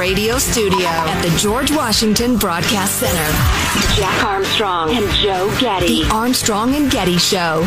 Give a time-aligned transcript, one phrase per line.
[0.00, 4.00] radio studio at the George Washington Broadcast Center.
[4.00, 6.04] Jack Armstrong and Joe Getty.
[6.04, 7.66] The Armstrong and Getty Show.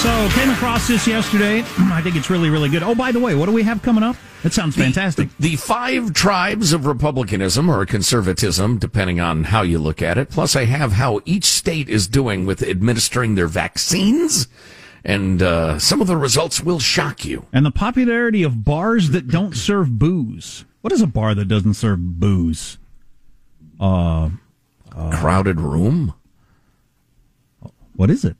[0.00, 1.62] So, came across this yesterday.
[1.78, 2.84] I think it's really, really good.
[2.84, 4.14] Oh, by the way, what do we have coming up?
[4.44, 5.36] That sounds fantastic.
[5.38, 10.30] The, the, five tribes of republicanism or conservatism, depending on how you look at it.
[10.30, 14.46] Plus, I have how each state is doing with administering their vaccines.
[15.04, 17.46] And uh, some of the results will shock you.
[17.52, 20.64] And the popularity of bars that don't serve booze.
[20.80, 22.78] What is a bar that doesn't serve booze?
[23.80, 24.30] Uh,
[24.94, 26.14] uh crowded room.
[27.94, 28.36] What is it?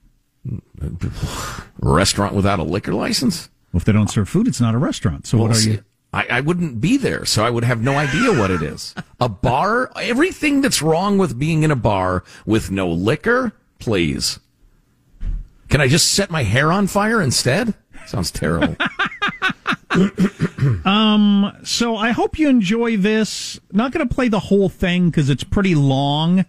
[1.78, 3.48] restaurant without a liquor license?
[3.72, 5.26] Well, if they don't serve food, it's not a restaurant.
[5.26, 5.84] So well, what are see, you?
[6.12, 8.94] I, I, wouldn't be there, so I would have no idea what it is.
[9.20, 9.90] A bar?
[9.96, 14.38] Everything that's wrong with being in a bar with no liquor, please.
[15.72, 17.72] Can I just set my hair on fire instead?
[18.04, 18.76] Sounds terrible.
[20.84, 23.58] um, so I hope you enjoy this.
[23.72, 26.44] Not going to play the whole thing because it's pretty long.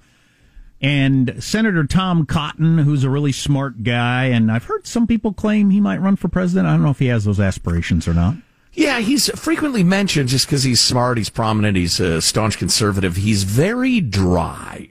[0.81, 5.69] And Senator Tom Cotton, who's a really smart guy, and I've heard some people claim
[5.69, 6.67] he might run for president.
[6.67, 8.35] I don't know if he has those aspirations or not.
[8.73, 13.15] Yeah, he's frequently mentioned just because he's smart, he's prominent, he's a staunch conservative.
[13.15, 14.89] He's very dry.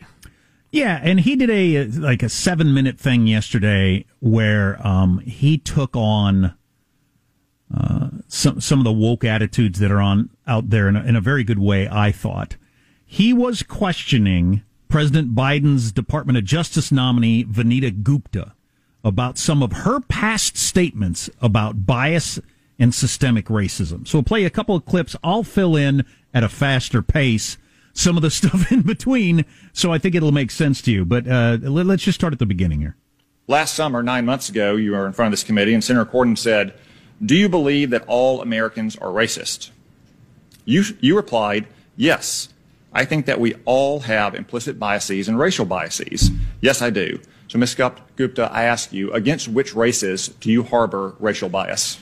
[0.73, 5.95] Yeah, and he did a like a seven minute thing yesterday where um, he took
[5.95, 6.55] on
[7.73, 11.15] uh, some some of the woke attitudes that are on out there in a, in
[11.15, 11.87] a very good way.
[11.91, 12.57] I thought
[13.05, 18.55] he was questioning President Biden's Department of Justice nominee, Vanita Gupta,
[19.05, 22.39] about some of her past statements about bias
[22.79, 24.09] and systemic racism.
[24.09, 25.17] So we'll play a couple of clips.
[25.23, 27.59] I'll fill in at a faster pace
[27.93, 31.05] some of the stuff in between, so I think it'll make sense to you.
[31.05, 32.97] But uh, let's just start at the beginning here.
[33.49, 36.39] Last summer, nine months ago, you were in front of this committee, and Senator Cornyn
[36.39, 36.75] said,
[37.25, 39.71] Do you believe that all Americans are racist?
[40.65, 41.67] You, you replied,
[41.97, 42.49] Yes.
[42.95, 46.31] I think that we all have implicit biases and racial biases.
[46.61, 47.21] Yes, I do.
[47.49, 47.75] So, Ms.
[47.75, 51.99] Gupta, I ask you, against which races do you harbor racial bias?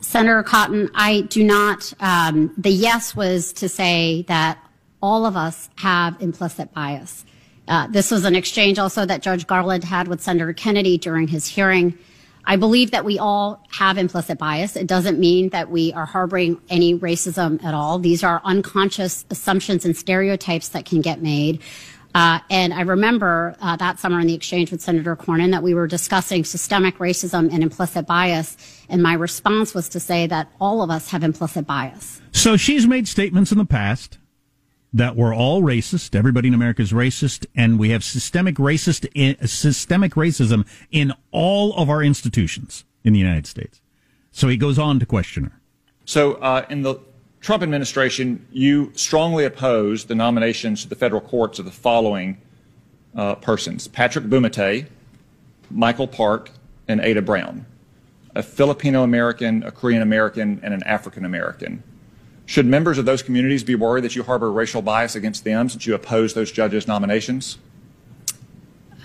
[0.00, 1.92] Senator Cotton, I do not.
[2.00, 4.58] Um, the yes was to say that
[5.04, 7.26] all of us have implicit bias.
[7.68, 11.46] Uh, this was an exchange also that Judge Garland had with Senator Kennedy during his
[11.46, 11.98] hearing.
[12.46, 14.76] I believe that we all have implicit bias.
[14.76, 17.98] It doesn't mean that we are harboring any racism at all.
[17.98, 21.60] These are unconscious assumptions and stereotypes that can get made.
[22.14, 25.74] Uh, and I remember uh, that summer in the exchange with Senator Cornyn that we
[25.74, 28.56] were discussing systemic racism and implicit bias.
[28.88, 32.22] And my response was to say that all of us have implicit bias.
[32.32, 34.18] So she's made statements in the past
[34.94, 36.14] that we're all racist.
[36.14, 39.06] Everybody in America is racist, and we have systemic racist
[39.46, 43.80] systemic racism in all of our institutions in the United States.
[44.30, 45.60] So he goes on to question her.
[46.04, 47.00] So uh, in the
[47.40, 52.40] Trump administration, you strongly opposed the nominations to the federal courts of the following
[53.16, 54.86] uh, persons: Patrick Bumatay,
[55.70, 56.50] Michael Park,
[56.86, 57.66] and Ada Brown,
[58.36, 61.82] a Filipino American, a Korean American, and an African American.
[62.46, 65.86] Should members of those communities be worried that you harbor racial bias against them since
[65.86, 67.58] you oppose those judges' nominations?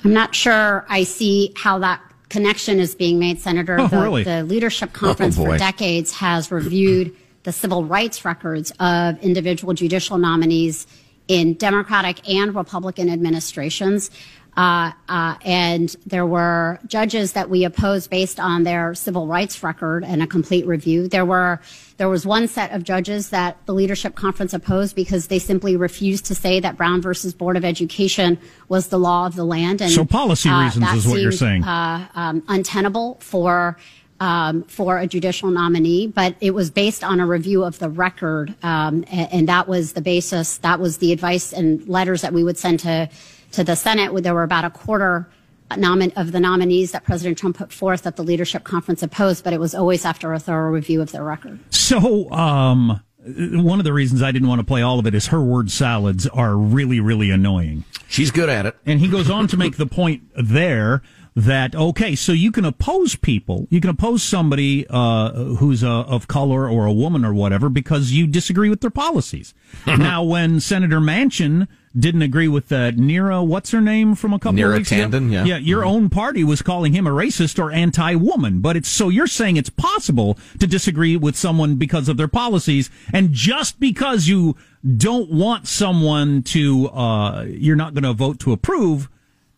[0.04, 3.80] I'm not sure I see how that connection is being made, Senator.
[3.80, 4.24] Oh, the, really?
[4.24, 9.74] the Leadership oh, Conference oh, for decades has reviewed the civil rights records of individual
[9.74, 10.86] judicial nominees
[11.28, 14.12] in Democratic and Republican administrations.
[14.60, 20.04] Uh, uh, and there were judges that we opposed based on their civil rights record
[20.04, 21.08] and a complete review.
[21.08, 21.62] There were
[21.96, 26.26] there was one set of judges that the leadership conference opposed because they simply refused
[26.26, 28.38] to say that Brown versus Board of Education
[28.68, 29.82] was the law of the land.
[29.82, 31.64] And so policy uh, reasons is what seemed, you're saying.
[31.64, 33.78] Uh, um, untenable for.
[34.22, 38.54] Um, for a judicial nominee, but it was based on a review of the record,
[38.64, 40.58] um, and, and that was the basis.
[40.58, 43.10] That was the advice and letters that we would send to
[43.54, 44.12] to the Senate.
[44.24, 45.30] There were about a quarter
[45.72, 49.60] of the nominees that President Trump put forth that the leadership conference opposed, but it
[49.60, 51.60] was always after a thorough review of their record.
[51.74, 55.28] So, um, one of the reasons I didn't want to play all of it is
[55.28, 57.84] her word salads are really, really annoying.
[58.08, 58.76] She's good at it.
[58.86, 61.02] And he goes on to make the point there
[61.36, 66.28] that okay, so you can oppose people, you can oppose somebody uh, who's uh, of
[66.28, 69.54] color or a woman or whatever because you disagree with their policies.
[69.88, 71.68] now, when Senator Manchin
[71.98, 75.28] didn't agree with uh, Neera, what's her name from a couple Neera of weeks Tanden,
[75.28, 75.34] ago?
[75.34, 75.58] Yeah, yeah.
[75.58, 75.90] Your mm-hmm.
[75.90, 79.70] own party was calling him a racist or anti-woman, but it's so you're saying it's
[79.70, 84.56] possible to disagree with someone because of their policies, and just because you
[84.98, 89.10] don't want someone to, uh, you're not going to vote to approve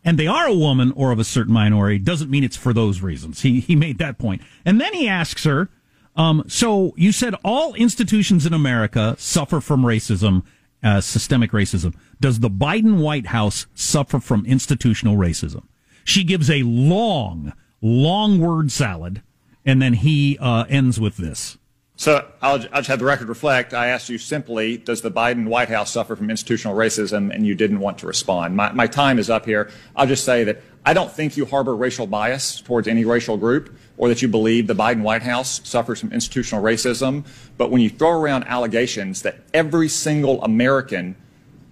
[0.04, 3.00] and they are a woman or of a certain minority doesn't mean it's for those
[3.00, 3.42] reasons.
[3.42, 4.42] He he made that point.
[4.64, 5.68] And then he asks her
[6.16, 10.42] Um, so you said all institutions in America suffer from racism,
[10.82, 11.94] uh, systemic racism.
[12.20, 15.62] Does the Biden White House suffer from institutional racism?
[16.04, 19.22] She gives a long, long word salad,
[19.64, 21.56] and then he uh, ends with this.
[21.96, 23.74] So I'll, I'll, just have the record reflect.
[23.74, 27.32] I asked you simply, does the Biden White House suffer from institutional racism?
[27.32, 28.56] And you didn't want to respond.
[28.56, 29.70] My, my time is up here.
[29.94, 33.76] I'll just say that I don't think you harbor racial bias towards any racial group
[33.98, 37.24] or that you believe the Biden White House suffers from institutional racism.
[37.56, 41.14] But when you throw around allegations that every single American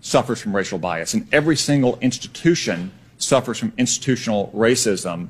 [0.00, 5.28] suffers from racial bias and every single institution suffers from institutional racism,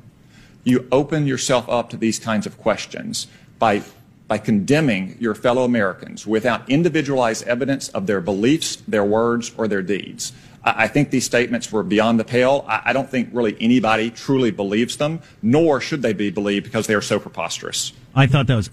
[0.62, 3.28] you open yourself up to these kinds of questions
[3.58, 3.82] by
[4.31, 9.82] by condemning your fellow Americans without individualized evidence of their beliefs, their words, or their
[9.82, 10.32] deeds.
[10.62, 12.65] I think these statements were beyond the pale.
[12.69, 16.94] I don't think really anybody truly believes them, nor should they be believed because they
[16.94, 17.93] are so preposterous.
[18.15, 18.71] I thought that was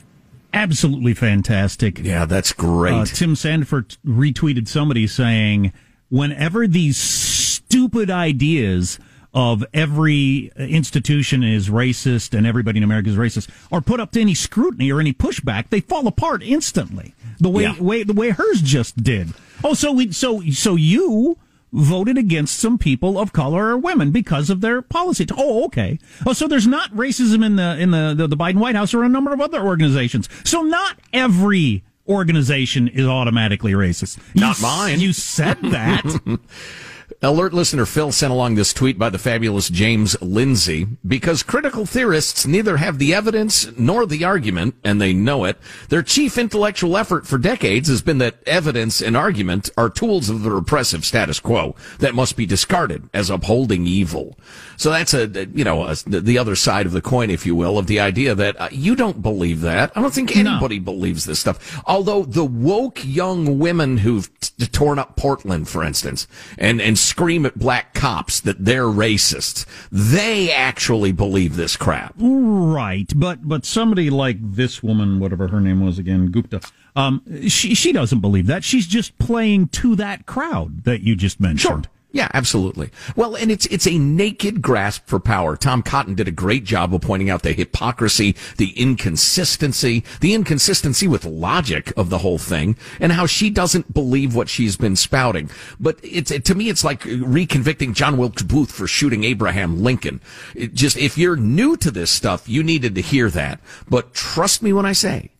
[0.54, 1.98] absolutely fantastic.
[2.04, 2.94] Yeah, that's great.
[2.94, 5.74] Uh, Tim Sandefur retweeted somebody saying,
[6.10, 9.00] whenever these stupid ideas
[9.38, 14.20] of every institution is racist and everybody in America is racist are put up to
[14.20, 17.14] any scrutiny or any pushback, they fall apart instantly.
[17.40, 17.80] The way, yeah.
[17.80, 19.36] way the way hers just did.
[19.64, 21.38] Oh, so we so so you
[21.72, 25.28] voted against some people of color or women because of their policies.
[25.38, 26.00] Oh, okay.
[26.26, 29.04] Oh, so there's not racism in the in the, the, the Biden White House or
[29.04, 30.28] a number of other organizations.
[30.46, 34.18] So not every organization is automatically racist.
[34.34, 35.00] Not you, mine.
[35.00, 36.40] You said that.
[37.24, 42.46] Alert listener Phil sent along this tweet by the fabulous James Lindsay because critical theorists
[42.46, 45.58] neither have the evidence nor the argument, and they know it.
[45.90, 50.44] Their chief intellectual effort for decades has been that evidence and argument are tools of
[50.44, 54.38] the repressive status quo that must be discarded as upholding evil.
[54.76, 57.80] So that's a, you know, a, the other side of the coin, if you will,
[57.80, 59.92] of the idea that uh, you don't believe that.
[59.98, 60.86] I don't think anybody no.
[60.86, 61.82] believes this stuff.
[61.88, 66.28] Although the woke young women who've t- torn up Portland, for instance,
[66.60, 69.66] and, and scream at black cops that they're racist.
[69.92, 72.14] They actually believe this crap.
[72.18, 73.12] Right.
[73.16, 76.62] But, but somebody like this woman, whatever her name was again, Gupta,
[76.96, 78.64] um, she, she doesn't believe that.
[78.64, 81.86] She's just playing to that crowd that you just mentioned.
[81.86, 81.92] Sure.
[82.12, 82.90] Yeah, absolutely.
[83.18, 85.58] Well, and it's it's a naked grasp for power.
[85.58, 91.08] Tom Cotton did a great job of pointing out the hypocrisy, the inconsistency, the inconsistency
[91.08, 95.50] with logic of the whole thing, and how she doesn't believe what she's been spouting.
[95.82, 100.22] But it's to me, it's like reconvicting John Wilkes Booth for shooting Abraham Lincoln.
[100.56, 103.60] It just if you're new to this stuff, you needed to hear that.
[103.90, 105.32] But trust me when I say,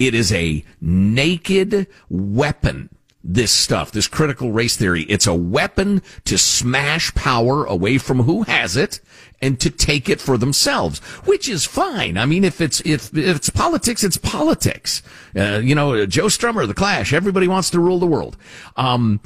[0.00, 2.90] it is a naked weapon
[3.24, 5.02] this stuff, this critical race theory.
[5.02, 9.00] It's a weapon to smash power away from who has it
[9.40, 12.16] and to take it for themselves, which is fine.
[12.16, 15.02] I mean, if it's, if, if it's politics, it's politics.
[15.36, 18.36] Uh, you know, Joe Strummer, The Clash, everybody wants to rule the world.
[18.76, 19.20] Um,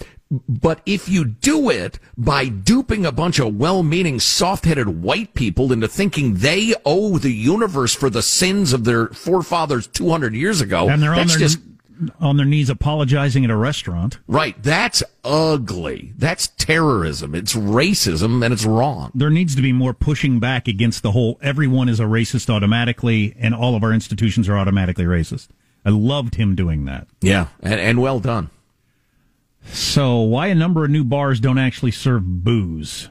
[0.48, 5.86] but if you do it by duping a bunch of well-meaning, soft-headed white people into
[5.86, 11.00] thinking they owe the universe for the sins of their forefathers 200 years ago, and
[11.00, 11.60] they're on their, just
[12.20, 14.18] on their knees apologizing at a restaurant.
[14.26, 14.60] Right.
[14.62, 16.12] That's ugly.
[16.16, 17.34] That's terrorism.
[17.34, 19.10] It's racism and it's wrong.
[19.14, 23.34] There needs to be more pushing back against the whole everyone is a racist automatically
[23.38, 25.48] and all of our institutions are automatically racist.
[25.84, 27.06] I loved him doing that.
[27.20, 28.50] Yeah, and, and well done.
[29.66, 33.08] So, why a number of new bars don't actually serve booze?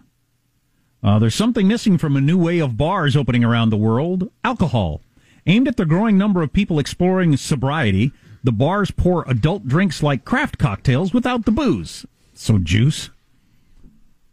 [1.01, 5.01] Uh, there's something missing from a new way of bars opening around the world alcohol.
[5.45, 8.11] Aimed at the growing number of people exploring sobriety,
[8.45, 12.05] the bars pour adult drinks like craft cocktails without the booze.
[12.33, 13.09] So juice.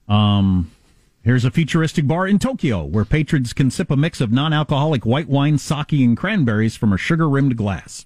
[0.07, 0.71] Um,
[1.23, 5.29] here's a futuristic bar in Tokyo where patrons can sip a mix of non-alcoholic white
[5.29, 8.05] wine, sake, and cranberries from a sugar-rimmed glass.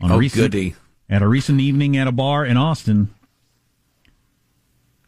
[0.00, 0.74] On oh, recent, goody.
[1.08, 3.12] At a recent evening at a bar in Austin.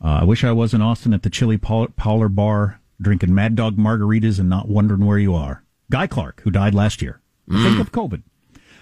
[0.03, 3.77] Uh, I wish I was in Austin at the Chili Parlor Bar drinking Mad Dog
[3.77, 5.63] margaritas and not wondering where you are.
[5.91, 7.21] Guy Clark, who died last year.
[7.49, 7.63] Mm.
[7.65, 8.23] Think of COVID.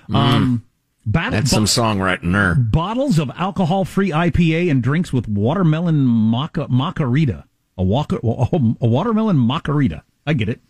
[0.08, 0.14] Mm.
[0.14, 0.64] Um,
[1.10, 2.54] Battle, That's some songwriting there.
[2.54, 7.44] Bottles of alcohol-free IPA and drinks with watermelon maca, macarita.
[7.78, 10.02] A, walker, a watermelon macarita.
[10.26, 10.60] I get it.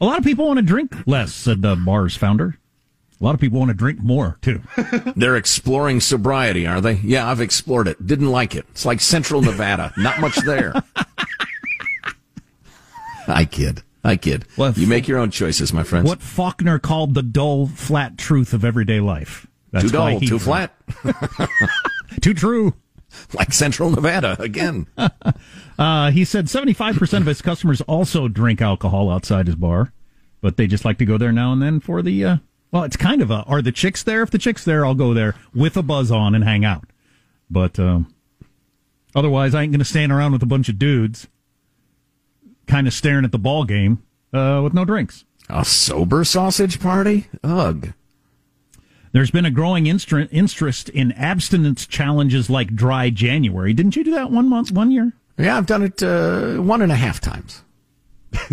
[0.00, 2.58] A lot of people want to drink less, said the bar's founder.
[3.20, 4.60] A lot of people want to drink more, too.
[5.14, 6.94] They're exploring sobriety, are they?
[6.94, 8.04] Yeah, I've explored it.
[8.04, 8.66] Didn't like it.
[8.70, 9.92] It's like Central Nevada.
[9.96, 10.72] Not much there.
[13.28, 13.84] I kid.
[14.04, 14.44] I kid.
[14.56, 16.08] You make your own choices, my friends.
[16.08, 19.46] What Faulkner called the dull, flat truth of everyday life.
[19.70, 20.74] That's too dull, too flat.
[22.20, 22.74] too true.
[23.34, 24.86] Like Central Nevada again.
[25.78, 29.92] uh, he said 75% of his customers also drink alcohol outside his bar.
[30.40, 32.24] but they just like to go there now and then for the.
[32.24, 32.36] Uh,
[32.70, 33.44] well, it's kind of a.
[33.44, 34.22] Are the chicks there?
[34.22, 36.84] If the chicks there, I'll go there with a buzz on and hang out.
[37.50, 38.00] But uh,
[39.14, 41.28] otherwise, I ain't going to stand around with a bunch of dudes,
[42.66, 44.02] kind of staring at the ball game
[44.32, 45.24] uh, with no drinks.
[45.48, 47.26] A sober sausage party?
[47.44, 47.92] Ugh.
[49.12, 53.74] There's been a growing interest in abstinence challenges like dry January.
[53.74, 55.12] Didn't you do that one month, one year?
[55.36, 57.62] Yeah, I've done it uh, one and a half times.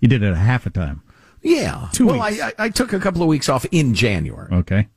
[0.00, 1.02] you did it a half a time.
[1.42, 1.88] Yeah.
[1.92, 2.40] Two well, weeks.
[2.40, 4.48] I, I took a couple of weeks off in January.
[4.52, 4.88] Okay.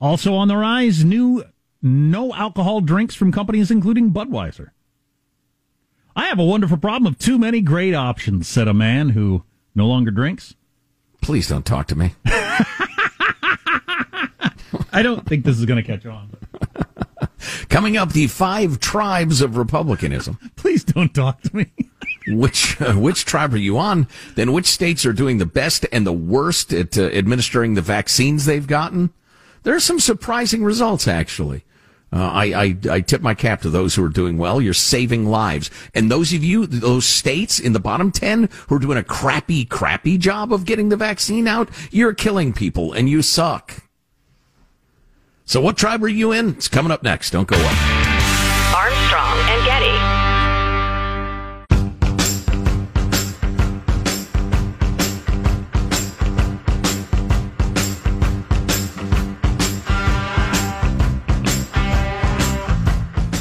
[0.00, 1.44] Also on the rise, new
[1.80, 4.70] no alcohol drinks from companies including Budweiser.
[6.14, 9.86] I have a wonderful problem of too many great options, said a man who no
[9.86, 10.54] longer drinks.
[11.22, 12.14] Please don't talk to me.
[14.92, 16.36] I don't think this is going to catch on.
[17.68, 20.38] Coming up, the five tribes of republicanism.
[20.56, 21.72] Please don't talk to me.
[22.28, 24.06] which uh, which tribe are you on?
[24.34, 28.44] Then which states are doing the best and the worst at uh, administering the vaccines
[28.44, 29.10] they've gotten?
[29.62, 31.64] There are some surprising results, actually.
[32.12, 34.60] Uh, I, I, I tip my cap to those who are doing well.
[34.60, 35.70] You're saving lives.
[35.94, 39.64] And those of you, those states in the bottom 10 who are doing a crappy,
[39.64, 43.82] crappy job of getting the vaccine out, you're killing people and you suck.
[45.44, 46.50] So what tribe are you in?
[46.50, 47.30] It's coming up next.
[47.30, 48.01] Don't go away.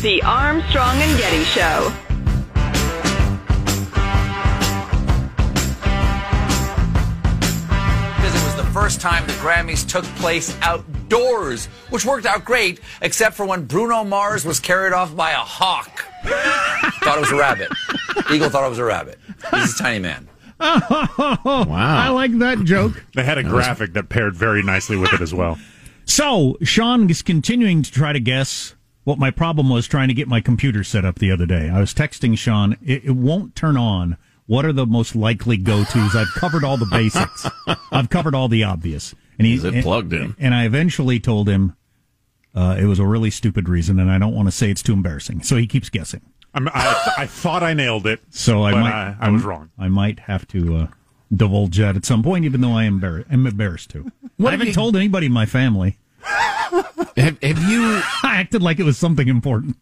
[0.01, 1.93] The Armstrong and Getty Show.
[8.15, 12.79] Because it was the first time the Grammys took place outdoors, which worked out great,
[13.03, 16.07] except for when Bruno Mars was carried off by a hawk.
[16.23, 17.69] thought it was a rabbit.
[18.31, 19.19] Eagle thought it was a rabbit.
[19.53, 20.27] He's a tiny man.
[20.59, 21.97] Oh, wow.
[21.99, 23.05] I like that joke.
[23.13, 25.59] They had a graphic that paired very nicely with it as well.
[26.05, 30.27] So, Sean is continuing to try to guess what my problem was trying to get
[30.27, 31.69] my computer set up the other day.
[31.69, 34.17] I was texting Sean, it, it won't turn on.
[34.45, 36.15] What are the most likely go tos?
[36.15, 37.47] I've covered all the basics.
[37.91, 39.15] I've covered all the obvious.
[39.37, 40.35] And he's it plugged in.
[40.39, 41.75] And I eventually told him
[42.53, 44.93] uh, it was a really stupid reason, and I don't want to say it's too
[44.93, 45.41] embarrassing.
[45.43, 46.21] So he keeps guessing.
[46.53, 48.19] I, th- I thought I nailed it.
[48.29, 48.91] So I might.
[48.91, 49.71] I, I was wrong.
[49.79, 50.87] I might have to uh,
[51.33, 53.27] divulge that at some point, even though I am embarrassed.
[53.31, 54.11] I'm embarrassed to.
[54.35, 54.73] What I haven't you...
[54.73, 55.97] told anybody in my family
[57.17, 59.77] have, have you I acted like it was something important?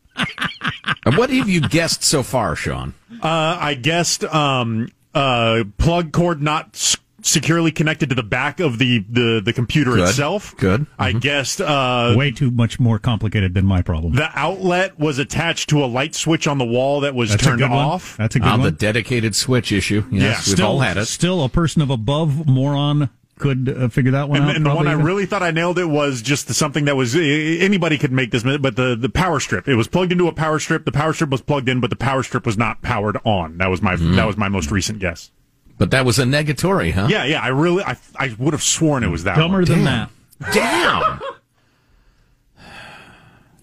[1.16, 2.94] what have you guessed so far, Sean?
[3.22, 8.78] Uh, I guessed um, uh, plug cord not s- securely connected to the back of
[8.80, 10.10] the the, the computer Good.
[10.10, 10.56] itself.
[10.58, 10.82] Good.
[10.82, 11.02] Mm-hmm.
[11.02, 14.14] I guessed uh, way too much more complicated than my problem.
[14.16, 17.64] The outlet was attached to a light switch on the wall that was That's turned
[17.64, 18.18] off.
[18.18, 18.24] One.
[18.24, 18.62] That's a good ah, one.
[18.62, 20.06] The dedicated switch issue.
[20.12, 21.06] Yes, yeah, we've still, all had it.
[21.06, 24.56] Still a person of above moron could uh, figure that one and, out.
[24.56, 25.00] And the one even.
[25.00, 28.44] I really thought I nailed it was just something that was anybody could make this,
[28.44, 29.68] but the the power strip.
[29.68, 30.86] It was plugged into a power strip.
[30.86, 33.58] The power strip was plugged in, but the power strip was not powered on.
[33.58, 34.16] That was my mm.
[34.16, 35.32] that was my most recent guess.
[35.80, 37.08] But that was a negatory, huh?
[37.10, 37.42] Yeah, yeah.
[37.42, 39.38] I really, I, I would have sworn it was that.
[39.38, 39.66] Dumber one.
[39.66, 40.10] than that.
[40.52, 41.22] Damn.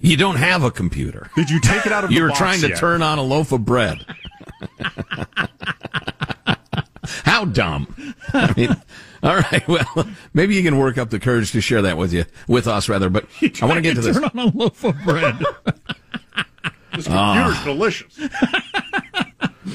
[0.01, 1.31] you don't have a computer.
[1.37, 2.11] Did you take it out of?
[2.11, 2.79] you were box trying to yet?
[2.79, 4.05] turn on a loaf of bread.
[7.25, 8.15] How dumb!
[8.33, 8.77] I mean,
[9.27, 9.63] all right.
[9.77, 12.89] Well, maybe you can work up the courage to share that with you, with us
[12.89, 13.11] rather.
[13.11, 13.27] But
[13.61, 14.17] I want to get to, to this.
[14.17, 15.39] Turn on a loaf of bread.
[16.95, 18.19] this computer's delicious.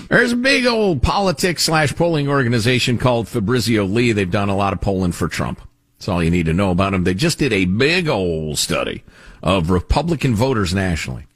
[0.09, 4.13] There's a big old politics slash polling organization called Fabrizio Lee.
[4.13, 5.61] They've done a lot of polling for Trump.
[5.97, 7.03] That's all you need to know about them.
[7.03, 9.03] They just did a big old study
[9.43, 11.27] of Republican voters nationally.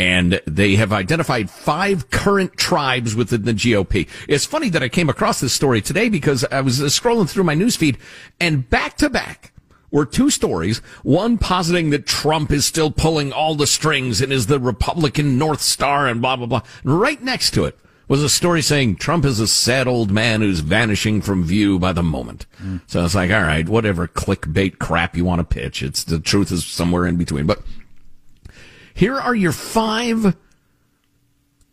[0.00, 4.08] And they have identified five current tribes within the GOP.
[4.28, 7.54] It's funny that I came across this story today because I was scrolling through my
[7.54, 7.98] newsfeed
[8.40, 9.52] and back to back
[9.90, 10.78] were two stories.
[11.02, 15.60] One positing that Trump is still pulling all the strings and is the Republican North
[15.60, 16.62] Star and blah, blah, blah.
[16.82, 17.78] And right next to it
[18.08, 21.92] was a story saying Trump is a sad old man who's vanishing from view by
[21.92, 22.46] the moment.
[22.62, 22.80] Mm.
[22.86, 25.82] So it's like, all right, whatever clickbait crap you want to pitch.
[25.82, 27.46] It's the truth is somewhere in between.
[27.46, 27.62] But
[28.94, 30.36] here are your five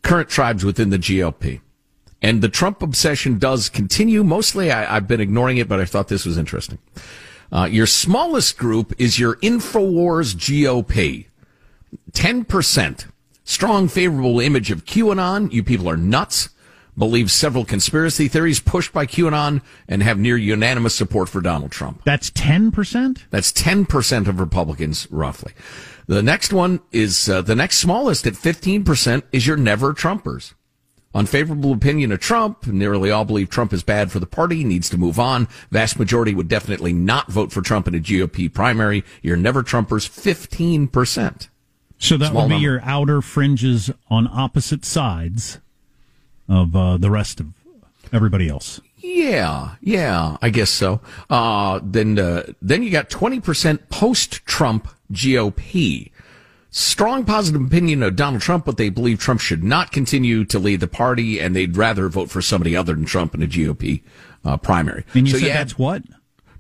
[0.02, 1.62] current tribes within the GOP.
[2.22, 4.24] And the Trump obsession does continue.
[4.24, 6.80] Mostly I, have been ignoring it, but I thought this was interesting.
[7.52, 11.26] Uh, your smallest group is your InfoWars GOP.
[12.12, 13.06] 10%.
[13.44, 15.52] Strong favorable image of QAnon.
[15.52, 16.50] You people are nuts.
[16.98, 22.02] Believe several conspiracy theories pushed by QAnon and have near unanimous support for Donald Trump.
[22.06, 23.24] That's 10%?
[23.30, 25.54] That's 10% of Republicans, roughly.
[26.08, 30.54] The next one is, uh, the next smallest at 15% is your never Trumpers.
[31.14, 32.68] Unfavorable opinion of Trump.
[32.68, 35.48] Nearly all believe Trump is bad for the party, needs to move on.
[35.72, 39.04] Vast majority would definitely not vote for Trump in a GOP primary.
[39.22, 41.50] You're never Trumpers, 15%.
[41.98, 42.64] So that Small would be number.
[42.64, 45.60] your outer fringes on opposite sides
[46.48, 47.48] of uh, the rest of
[48.14, 48.80] everybody else.
[48.98, 51.01] Yeah, yeah, I guess so.
[51.30, 56.12] Uh, then, uh, then you got 20% post-Trump GOP.
[56.70, 60.80] Strong positive opinion of Donald Trump, but they believe Trump should not continue to lead
[60.80, 64.04] the party and they'd rather vote for somebody other than Trump in a GOP
[64.44, 65.06] uh, primary.
[65.13, 66.04] And you so said you that's what?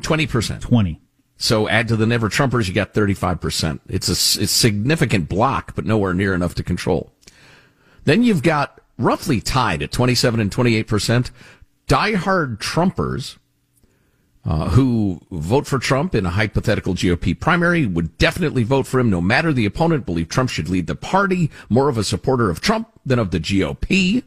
[0.01, 0.61] 20%.
[0.61, 1.01] 20.
[1.37, 3.79] So add to the never Trumpers, you got 35%.
[3.89, 7.11] It's a, it's significant block, but nowhere near enough to control.
[8.05, 11.29] Then you've got roughly tied at 27 and 28%,
[11.87, 13.37] diehard Trumpers,
[14.45, 19.09] uh, who vote for Trump in a hypothetical GOP primary would definitely vote for him
[19.09, 22.61] no matter the opponent, believe Trump should lead the party, more of a supporter of
[22.61, 24.23] Trump than of the GOP.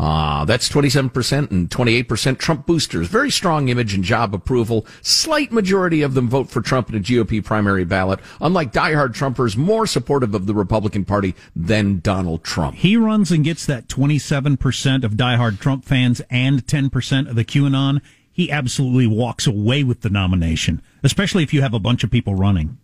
[0.00, 3.06] Uh, that's 27% and 28% Trump boosters.
[3.06, 4.86] Very strong image and job approval.
[5.02, 8.18] Slight majority of them vote for Trump in a GOP primary ballot.
[8.40, 12.76] Unlike diehard Trumpers, more supportive of the Republican Party than Donald Trump.
[12.76, 18.00] He runs and gets that 27% of diehard Trump fans and 10% of the QAnon.
[18.32, 22.34] He absolutely walks away with the nomination, especially if you have a bunch of people
[22.34, 22.78] running.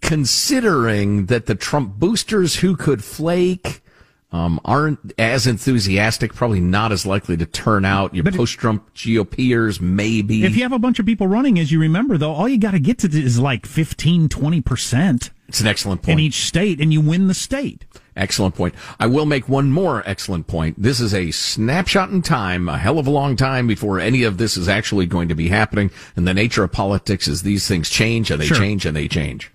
[0.00, 3.82] Considering that the Trump boosters who could flake,
[4.30, 8.14] um, aren't as enthusiastic, probably not as likely to turn out.
[8.14, 10.44] Your But post-Trump GOPers, maybe.
[10.44, 12.72] If you have a bunch of people running, as you remember, though, all you got
[12.72, 16.18] to get to is like 15, 20% it's an excellent point.
[16.20, 17.86] in each state, and you win the state.
[18.14, 18.74] Excellent point.
[19.00, 20.80] I will make one more excellent point.
[20.82, 24.36] This is a snapshot in time, a hell of a long time before any of
[24.36, 25.90] this is actually going to be happening.
[26.16, 28.56] And the nature of politics is these things change and they Sure.
[28.56, 29.50] change and they change.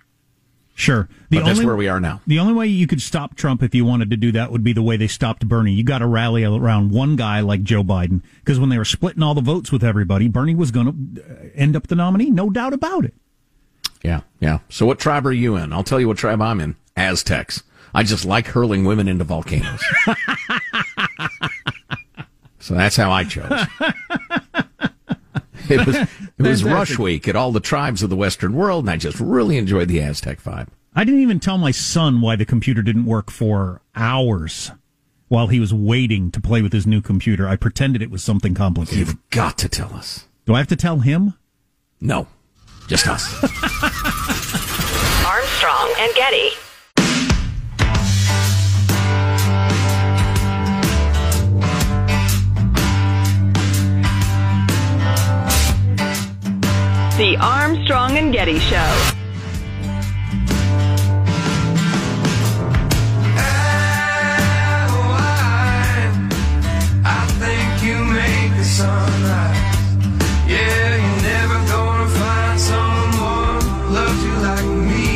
[0.74, 1.08] Sure.
[1.30, 2.20] The But that's where we are now.
[2.26, 4.72] The only way you could stop Trump if you wanted to do that would be
[4.72, 5.72] the way they stopped Bernie.
[5.72, 9.22] You got to rally around one guy like Joe Biden because when they were splitting
[9.22, 12.50] all the votes with everybody, Bernie was going to uh, end up the nominee, no
[12.50, 13.14] doubt about it.
[14.02, 14.58] Yeah, yeah.
[14.68, 15.72] So what tribe are you in?
[15.72, 16.74] I'll tell you what tribe I'm in.
[16.96, 17.62] Aztecs.
[17.94, 19.80] I just like hurling women into volcanoes.
[22.58, 23.66] so that's how I chose.
[25.68, 28.90] It was it was rush week at all the tribes of the Western world, and
[28.90, 30.68] I just really enjoyed the Aztec vibe.
[30.94, 34.70] I didn't even tell my son why the computer didn't work for hours
[35.28, 37.48] while he was waiting to play with his new computer.
[37.48, 38.98] I pretended it was something complicated.
[38.98, 40.26] You've got to tell us.
[40.46, 41.34] Do I have to tell him?
[42.00, 42.28] No,
[42.86, 43.24] just us.
[45.26, 46.50] Armstrong and Getty.
[57.16, 58.76] The Armstrong and Getty Show.
[67.04, 69.56] I think you make the sunrise.
[70.48, 75.14] Yeah, you're never gonna find someone who loves you like me.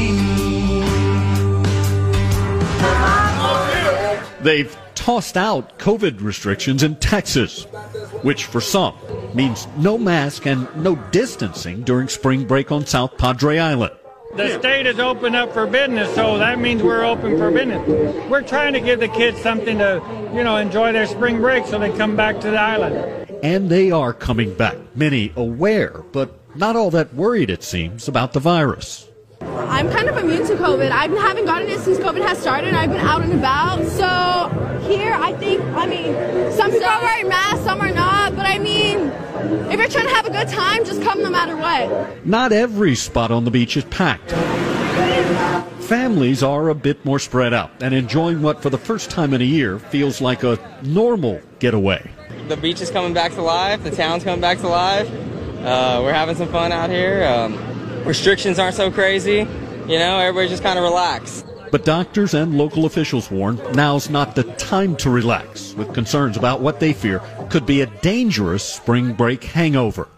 [4.41, 7.65] They've tossed out COVID restrictions in Texas,
[8.23, 8.95] which for some
[9.35, 13.95] means no mask and no distancing during spring break on South Padre Island.
[14.37, 17.87] The state is open up for business, so that means we're open for business.
[18.29, 20.03] We're trying to give the kids something to,
[20.35, 23.27] you know, enjoy their spring break so they come back to the island.
[23.43, 28.35] And they are coming back, many aware, but not all that worried, it seems, about
[28.35, 29.09] the virus.
[29.41, 30.91] I'm kind of immune to COVID.
[30.91, 32.75] I haven't gotten it since COVID has started.
[32.75, 33.87] I've been out and about.
[33.87, 38.08] So here, I think, I mean, some people are wearing masks, some are not.
[38.95, 41.57] But I mean, if you're trying to have a good time, just come no matter
[41.57, 42.25] what.
[42.27, 44.33] Not every spot on the beach is packed.
[45.83, 49.41] Families are a bit more spread out and enjoying what, for the first time in
[49.41, 52.11] a year, feels like a normal getaway.
[52.49, 53.83] The beach is coming back to life.
[53.83, 55.11] The town's coming back to life.
[55.61, 57.25] Uh, we're having some fun out here.
[57.25, 59.47] Um, restrictions aren't so crazy.
[59.87, 61.43] You know, everybody just kind of relax.
[61.71, 66.61] But doctors and local officials warn now's not the time to relax, with concerns about
[66.61, 70.09] what they fear could be a dangerous spring break hangover.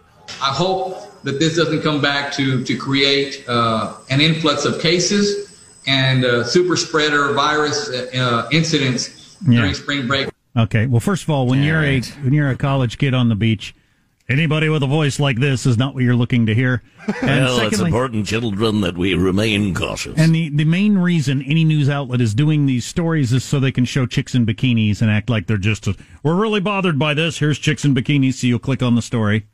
[0.41, 5.61] I hope that this doesn't come back to, to create uh, an influx of cases
[5.87, 10.29] and uh, super spreader virus uh, incidents during spring break.
[10.55, 10.85] Okay.
[10.85, 13.73] Well, first of all, when you're a when you're a college kid on the beach,
[14.29, 16.81] anybody with a voice like this is not what you're looking to hear.
[17.21, 20.17] And well, it's important, children, that we remain cautious.
[20.17, 23.71] And the, the main reason any news outlet is doing these stories is so they
[23.71, 27.13] can show chicks in bikinis and act like they're just, a, we're really bothered by
[27.13, 27.39] this.
[27.39, 28.35] Here's chicks in bikinis.
[28.35, 29.47] So you'll click on the story.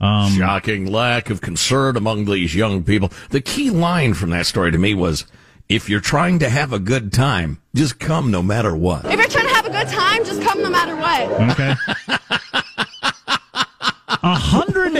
[0.00, 3.12] Um, Shocking lack of concern among these young people.
[3.30, 5.26] The key line from that story to me was,
[5.68, 9.04] if you're trying to have a good time, just come no matter what.
[9.06, 11.50] If you're trying to have a good good time, just come no matter what.
[11.50, 11.74] Okay.
[14.22, 14.94] A hundred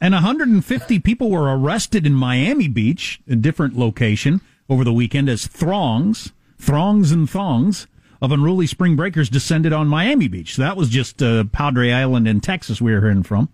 [0.00, 5.48] and 150 people were arrested in Miami Beach, a different location, over the weekend as
[5.48, 7.88] throngs, throngs and thongs
[8.22, 10.54] of unruly spring breakers descended on Miami Beach.
[10.54, 13.48] So that was just uh, Padre Island in Texas we were hearing from.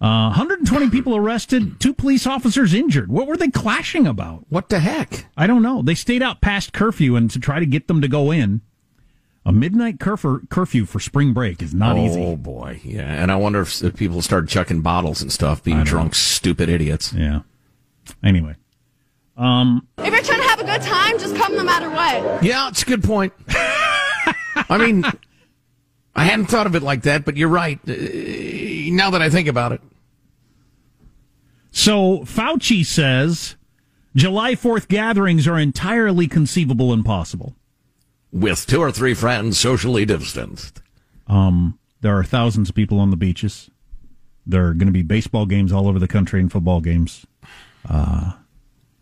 [0.00, 3.10] Uh, 120 people arrested, two police officers injured.
[3.10, 4.44] What were they clashing about?
[4.48, 5.26] What the heck?
[5.36, 5.82] I don't know.
[5.82, 8.60] They stayed out past curfew and to try to get them to go in.
[9.46, 12.22] A midnight curfew, curfew for spring break is not oh, easy.
[12.22, 13.22] Oh boy, yeah.
[13.22, 17.12] And I wonder if, if people start chucking bottles and stuff, being drunk, stupid idiots.
[17.14, 17.40] Yeah.
[18.22, 18.56] Anyway,
[19.36, 22.44] um, If you're trying to have a good time, just come no matter what.
[22.44, 23.32] Yeah, it's a good point.
[23.48, 25.04] I mean,
[26.14, 27.78] I hadn't thought of it like that, but you're right.
[27.88, 27.92] Uh,
[28.94, 29.80] now that I think about it,
[31.70, 33.56] So Fauci says
[34.14, 37.54] July 4th gatherings are entirely conceivable and possible.
[38.32, 40.82] With two or three friends socially distanced.
[41.26, 43.70] Um, there are thousands of people on the beaches.
[44.46, 47.26] There are going to be baseball games all over the country and football games.
[47.88, 48.32] Uh,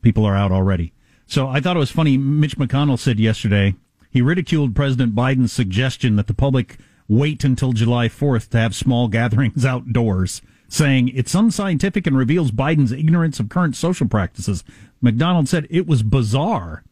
[0.03, 0.93] people are out already.
[1.27, 2.17] So I thought it was funny.
[2.17, 3.75] Mitch McConnell said yesterday
[4.11, 9.09] he ridiculed President Biden's suggestion that the public wait until July 4th to have small
[9.09, 14.65] gatherings outdoors, saying it's unscientific and reveals Biden's ignorance of current social practices.
[15.01, 16.83] McDonald said it was bizarre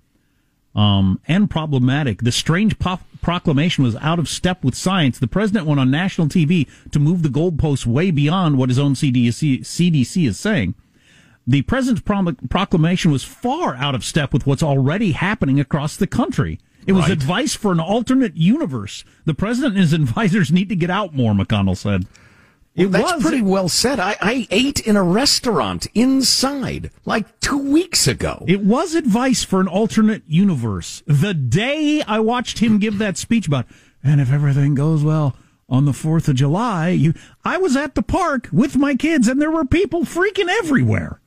[0.76, 2.22] um, and problematic.
[2.22, 5.18] The strange po- proclamation was out of step with science.
[5.18, 8.92] The president went on national TV to move the goalposts way beyond what his own
[8.94, 10.74] CDC, CDC is saying.
[11.46, 16.06] The president's prom- proclamation was far out of step with what's already happening across the
[16.06, 16.60] country.
[16.86, 17.12] It was Right.
[17.12, 19.02] advice for an alternate universe.
[19.24, 22.06] The president and his advisors need to get out more, McConnell said.
[22.76, 23.98] Well, that's pretty well said.
[23.98, 28.44] I, I ate in a restaurant inside like two weeks ago.
[28.46, 31.02] It was advice for an alternate universe.
[31.06, 33.66] The day I watched him give that speech about,
[34.04, 35.36] and if everything goes well
[35.68, 39.40] on the 4th of July, you, I was at the park with my kids and
[39.40, 41.20] there were people freaking everywhere.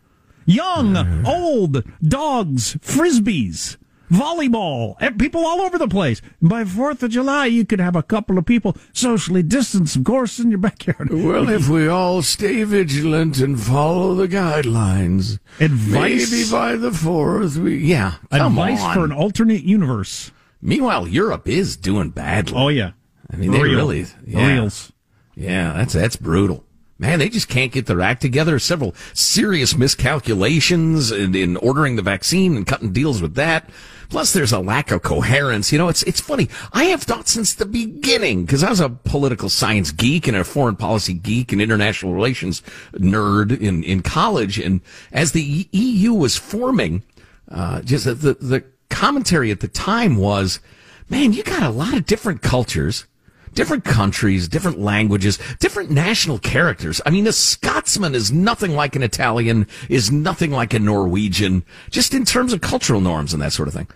[0.45, 3.77] Young, old, dogs, frisbees,
[4.11, 6.21] volleyball, eh, people all over the place.
[6.41, 10.39] By 4th of July, you could have a couple of people socially distanced, of course,
[10.39, 11.09] in your backyard.
[11.11, 17.57] Well, if we all stay vigilant and follow the guidelines, Advice- maybe by the fourth,
[17.57, 18.93] we yeah, Advice on.
[18.93, 20.31] for an alternate universe.
[20.61, 22.53] Meanwhile, Europe is doing badly.
[22.57, 22.91] Oh, yeah.
[23.31, 23.75] I mean, they Real.
[23.75, 24.47] really, yeah.
[24.55, 24.91] Reals.
[25.35, 26.65] Yeah, that's that's brutal.
[26.97, 28.59] Man, they just can't get their act together.
[28.59, 33.69] Several serious miscalculations in, in ordering the vaccine and cutting deals with that.
[34.09, 35.71] Plus, there's a lack of coherence.
[35.71, 36.49] You know, it's it's funny.
[36.73, 40.43] I have thought since the beginning because I was a political science geek and a
[40.43, 42.61] foreign policy geek and international relations
[42.93, 47.03] nerd in in college, and as the EU was forming,
[47.49, 50.59] uh, just the, the the commentary at the time was,
[51.07, 53.05] man, you got a lot of different cultures
[53.53, 57.01] different countries, different languages, different national characters.
[57.05, 62.13] I mean, a Scotsman is nothing like an Italian, is nothing like a Norwegian, just
[62.13, 63.87] in terms of cultural norms and that sort of thing.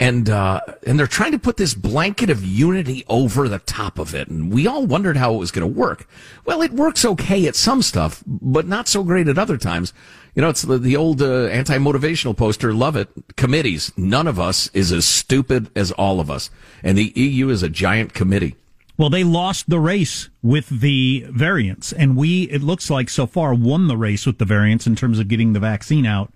[0.00, 4.14] And, uh, and they're trying to put this blanket of unity over the top of
[4.14, 4.28] it.
[4.28, 6.08] And we all wondered how it was going to work.
[6.44, 9.92] Well, it works okay at some stuff, but not so great at other times.
[10.34, 12.72] You know, it's the, the old uh, anti-motivational poster.
[12.72, 13.10] Love it.
[13.36, 13.92] Committees.
[13.96, 16.50] None of us is as stupid as all of us.
[16.82, 18.56] And the EU is a giant committee.
[19.02, 23.52] Well, they lost the race with the variants, and we, it looks like so far,
[23.52, 26.32] won the race with the variants in terms of getting the vaccine out,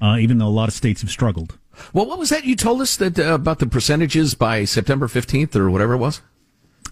[0.00, 1.58] uh, even though a lot of states have struggled.
[1.92, 5.56] Well, what was that you told us that uh, about the percentages by September 15th
[5.56, 6.22] or whatever it was?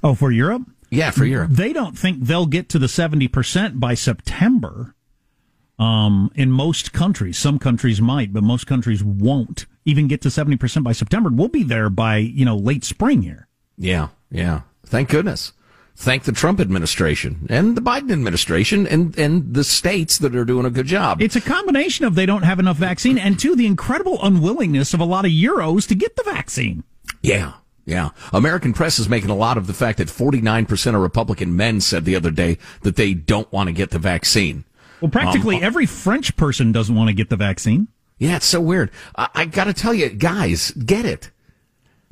[0.02, 0.62] Oh, for Europe?
[0.90, 1.52] Yeah, for Europe.
[1.52, 4.96] They don't think they'll get to the 70% by September
[5.78, 7.38] um, in most countries.
[7.38, 11.30] Some countries might, but most countries won't even get to 70% by September.
[11.32, 13.46] We'll be there by, you know, late spring here.
[13.78, 14.62] Yeah, yeah.
[14.92, 15.54] Thank goodness.
[15.96, 20.66] Thank the Trump administration and the Biden administration and, and the states that are doing
[20.66, 21.22] a good job.
[21.22, 25.00] It's a combination of they don't have enough vaccine and two, the incredible unwillingness of
[25.00, 26.84] a lot of Euros to get the vaccine.
[27.22, 27.54] Yeah.
[27.86, 28.10] Yeah.
[28.34, 32.04] American press is making a lot of the fact that 49% of Republican men said
[32.04, 34.66] the other day that they don't want to get the vaccine.
[35.00, 37.88] Well, practically Um, every French person doesn't want to get the vaccine.
[38.18, 38.90] Yeah, it's so weird.
[39.16, 41.30] I, I got to tell you, guys, get it.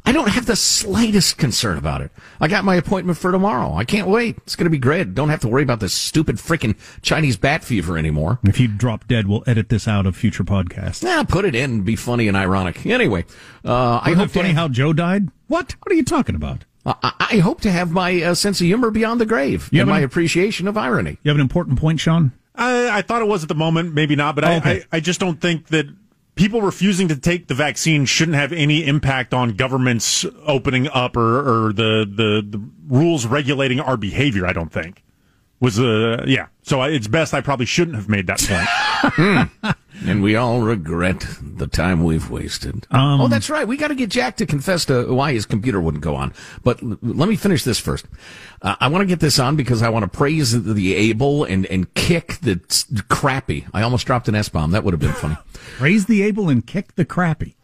[0.05, 2.11] I don't have the slightest concern about it.
[2.41, 3.75] I got my appointment for tomorrow.
[3.75, 4.39] I can't wait.
[4.39, 5.15] It's going to be great.
[5.15, 8.39] Don't have to worry about this stupid freaking Chinese bat fever anymore.
[8.45, 11.03] If you drop dead, we'll edit this out of future podcasts.
[11.03, 11.71] Nah, put it in.
[11.71, 12.85] And be funny and ironic.
[12.87, 13.25] Anyway,
[13.65, 15.29] uh, I hope funny to, how Joe died?
[15.49, 15.77] What?
[15.83, 16.65] What are you talking about?
[16.87, 19.91] I, I hope to have my uh, sense of humor beyond the grave You and
[19.91, 21.19] my an- appreciation of irony.
[21.23, 22.33] You have an important point, Sean?
[22.55, 24.61] I, I thought it was at the moment, maybe not, but Oh, I.
[24.65, 25.87] I, I just don't think that
[26.41, 31.67] people refusing to take the vaccine shouldn't have any impact on governments opening up or,
[31.67, 34.47] or the, the the rules regulating our behavior.
[34.47, 35.05] I don't think
[35.61, 36.47] was uh, yeah.
[36.63, 38.67] So I, it's best I probably shouldn't have made that point.
[40.07, 42.87] And we all regret the time we've wasted.
[42.91, 43.69] Um, oh, that's right.
[43.69, 46.33] We got to get Jack to confess to why his computer wouldn't go on.
[46.65, 48.07] But l- let me finish this first.
[48.63, 51.45] Uh, I want to get this on because I want to praise the, the able
[51.45, 53.67] and, and kick the s- crappy.
[53.75, 54.71] I almost dropped an S bomb.
[54.71, 55.37] That would have been funny.
[55.77, 57.57] Praise the able and kick the crappy.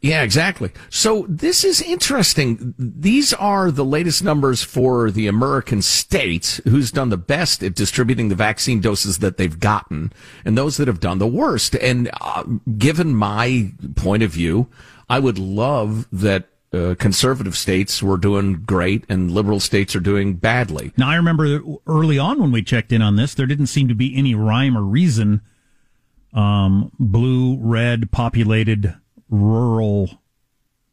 [0.00, 0.70] Yeah, exactly.
[0.90, 2.74] So this is interesting.
[2.78, 8.28] These are the latest numbers for the American states who's done the best at distributing
[8.28, 10.12] the vaccine doses that they've gotten
[10.44, 11.74] and those that have done the worst.
[11.76, 12.44] And uh,
[12.78, 14.68] given my point of view,
[15.08, 20.34] I would love that uh, conservative states were doing great and liberal states are doing
[20.34, 20.92] badly.
[20.96, 23.94] Now, I remember early on when we checked in on this, there didn't seem to
[23.94, 25.40] be any rhyme or reason.
[26.32, 28.96] Um, blue, red, populated,
[29.28, 30.10] rural,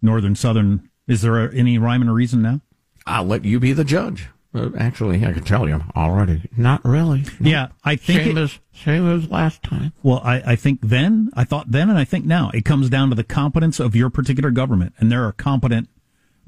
[0.02, 0.90] northern, southern.
[1.08, 2.62] Is there any rhyme and a reason now?
[3.06, 4.30] I'll let you be the judge.
[4.54, 6.50] Uh, actually, I can tell you already.
[6.58, 7.24] Not really.
[7.40, 9.94] Yeah, I think Same it- as same as last time.
[10.04, 13.10] Well, I, I think then, I thought then, and I think now, it comes down
[13.10, 14.94] to the competence of your particular government.
[14.98, 15.88] And there are competent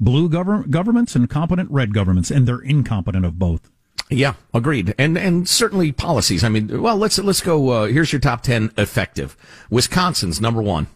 [0.00, 3.70] blue govern- governments and competent red governments, and they're incompetent of both.
[4.10, 4.94] Yeah, agreed.
[4.98, 6.44] And and certainly policies.
[6.44, 7.70] I mean, well, let's let's go.
[7.70, 9.34] Uh, here's your top ten effective.
[9.70, 10.88] Wisconsin's number one.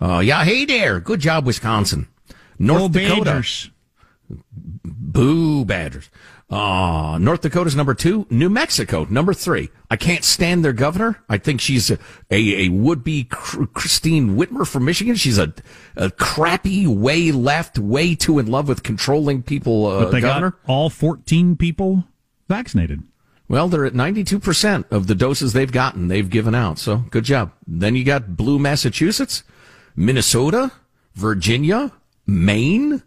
[0.00, 2.08] Uh, yeah, hey there, good job, Wisconsin.
[2.58, 3.70] North Go Dakota, Badgers.
[4.84, 6.10] boo Badgers.
[6.50, 8.26] Uh, North Dakota's number two.
[8.30, 9.68] New Mexico number three.
[9.90, 11.22] I can't stand their governor.
[11.28, 11.98] I think she's a
[12.30, 15.14] a, a would be Christine Whitmer from Michigan.
[15.14, 15.52] She's a
[15.94, 19.86] a crappy, way left, way too in love with controlling people.
[19.86, 20.52] Uh, But they governor.
[20.52, 22.04] got all 14 people
[22.48, 23.02] vaccinated.
[23.46, 26.78] Well, they're at 92% of the doses they've gotten, they've given out.
[26.78, 27.52] So good job.
[27.66, 29.42] Then you got blue Massachusetts,
[29.98, 30.70] Minnesota,
[31.16, 31.90] Virginia,
[32.24, 33.02] Maine,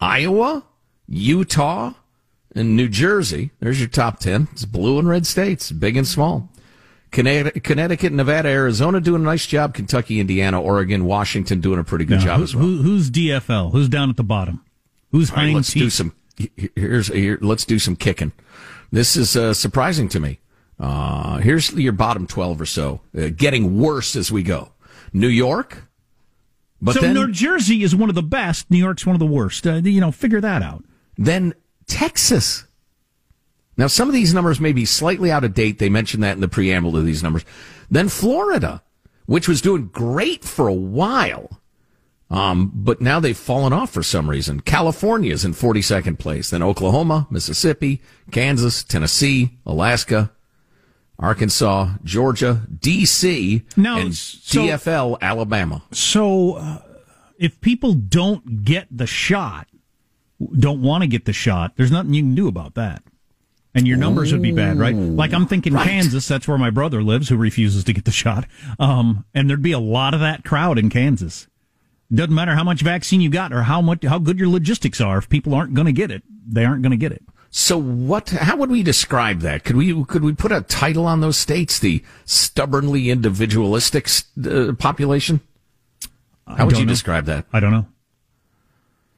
[0.00, 0.64] Iowa,
[1.06, 1.92] Utah,
[2.56, 3.52] and New Jersey.
[3.60, 4.48] There's your top 10.
[4.52, 6.50] It's blue and red states, big and small.
[7.12, 9.74] Connecticut, Nevada, Arizona doing a nice job.
[9.74, 12.64] Kentucky, Indiana, Oregon, Washington doing a pretty good Now, job who- as well.
[12.64, 13.70] who- who's DFL?
[13.70, 14.60] Who's down at the bottom?
[15.12, 16.12] Who's All right, let's do some.
[16.74, 18.32] Here's here, let's do some kicking.
[18.90, 20.40] This is uh, surprising to me.
[20.80, 24.72] Uh, here's your bottom twelve or so, uh, getting worse as we go.
[25.12, 25.84] New York,
[26.84, 28.70] but so then New Jersey is one of the best.
[28.70, 29.66] New York's one of the worst.
[29.66, 30.84] Uh, you know, figure that out.
[31.16, 31.54] then
[31.86, 32.66] Texas.
[33.76, 35.78] Now some of these numbers may be slightly out of date.
[35.78, 37.44] They mentioned that in the preamble to these numbers.
[37.90, 38.82] Then Florida,
[39.26, 41.60] which was doing great for a while.
[42.30, 44.60] Um, but now they've fallen off for some reason.
[44.60, 46.50] California is in 42nd place.
[46.50, 50.32] Then Oklahoma, Mississippi, Kansas, Tennessee, Alaska,
[51.18, 55.82] Arkansas, Georgia, D.C., Now, and so- TFL, Alabama.
[55.92, 56.78] So, uh,
[57.38, 59.68] if people don't get the shot,
[60.58, 63.02] don't want to get the shot, there's nothing you can do about that.
[63.76, 64.94] And your numbers would be bad, right?
[64.94, 65.84] Like I'm thinking Right.
[65.88, 68.46] Kansas, that's where my brother lives who refuses to get the shot.
[68.78, 71.48] Um, and there'd be a lot of that crowd in Kansas.
[72.12, 75.18] Doesn't matter how much vaccine you got or how much, how good your logistics are.
[75.18, 77.24] If people aren't going to get it, they aren't going to get it.
[77.56, 78.30] So what?
[78.30, 79.62] How would we describe that?
[79.62, 81.78] Could we could we put a title on those states?
[81.78, 84.08] The stubbornly individualistic
[84.44, 85.38] uh, population.
[86.48, 86.90] How would you know.
[86.90, 87.46] describe that?
[87.52, 87.86] I don't know.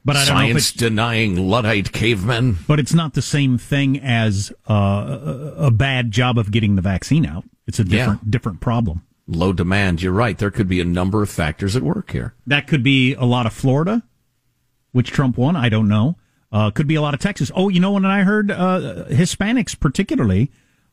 [0.05, 2.57] But I don't know if Science it's, denying Luddite cavemen.
[2.67, 7.25] but it's not the same thing as uh, a, bad job of getting the vaccine
[7.25, 7.43] out.
[7.65, 7.89] It's a Yeah.
[7.89, 9.01] different different problem.
[9.27, 10.03] Low demand.
[10.03, 10.37] You're right.
[10.37, 12.35] There could be a number of factors at work here.
[12.45, 14.03] That could be a lot of Florida,
[14.91, 15.55] which Trump won.
[15.55, 16.17] I don't know.
[16.57, 17.51] Uh, could be a lot of Texas.
[17.53, 18.49] Oh, you know what I heard?
[18.49, 20.49] Uh, Hispanics, particularly,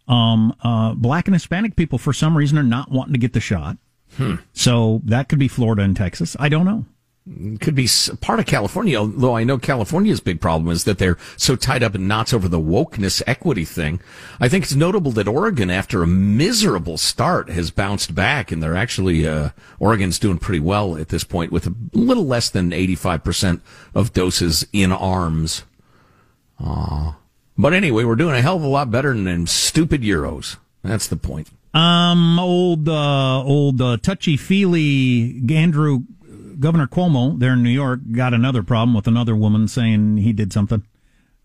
[0.06, 3.40] um, uh, black and Hispanic people, for some reason, are not wanting to get the
[3.40, 3.78] shot.
[4.18, 4.34] Hmm.
[4.52, 6.36] So that could be Florida and Texas.
[6.38, 6.84] I don't know.
[7.60, 7.88] Could be
[8.20, 11.94] part of California, although I know California's big problem is that they're so tied up
[11.94, 13.98] in knots over the wokeness equity thing.
[14.38, 18.76] I think it's notable that Oregon, after a miserable start, has bounced back, and they're
[18.76, 23.24] actually uh, Oregon's doing pretty well at this point, with a little less than eighty-five
[23.24, 23.62] percent
[23.94, 25.62] of doses in arms.
[26.60, 27.16] Aw.
[27.56, 30.56] But anyway, we're doing a hell of a lot better than stupid euros.
[30.82, 31.48] That's the point.
[31.72, 36.02] Um, old, uh, old, uh, touchy feely Andrew,
[36.60, 40.52] Governor Cuomo there in New York got another problem with another woman saying he did
[40.52, 40.82] something,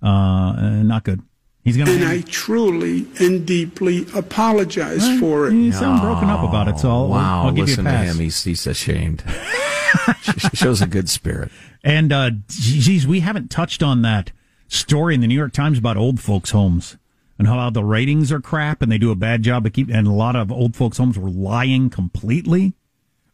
[0.02, 1.22] uh, not good.
[1.64, 1.92] He's gonna.
[1.92, 2.10] And to.
[2.10, 5.54] I truly and deeply apologize for it.
[5.54, 7.98] You sound broken up about it, so I'll, wow, I'll give listen you a to
[8.00, 8.18] him.
[8.18, 9.24] He's, he's ashamed.
[10.22, 11.52] Sh- Shows a good spirit.
[11.84, 14.32] And uh, geez, we haven't touched on that
[14.68, 16.98] story in the New York Times about old folks' homes
[17.38, 19.90] and how the ratings are crap and they do a bad job of keep.
[19.90, 22.74] And a lot of old folks' homes were lying completely.